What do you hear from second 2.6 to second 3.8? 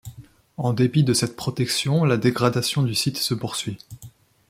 du site se poursuit.